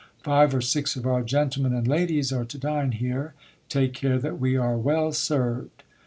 [0.23, 3.35] Five or six of our gentlemen and ladies are to dine here,
[3.69, 5.83] take care that we are well served.